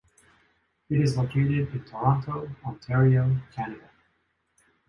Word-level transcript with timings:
It 0.89 0.99
is 0.99 1.15
located 1.15 1.69
in 1.71 1.83
Toronto, 1.83 2.49
Ontario, 2.65 3.37
Canada. 3.53 3.91